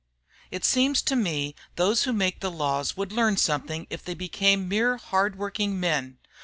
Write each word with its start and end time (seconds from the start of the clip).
"It 0.49 0.65
seems 0.65 1.03
to 1.03 1.15
me 1.15 1.53
those 1.75 2.05
who 2.05 2.11
make 2.11 2.39
the 2.39 2.49
laws 2.49 2.97
would 2.97 3.11
learn 3.11 3.37
something 3.37 3.85
if 3.91 4.03
they 4.03 4.13
would 4.13 4.17
become 4.17 4.67
mere 4.67 4.97
hard 4.97 5.37
working 5.37 5.79
men. 5.79 6.17